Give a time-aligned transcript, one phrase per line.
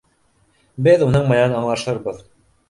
[0.87, 2.25] Беҙ уның менән аңлашырбыҙ.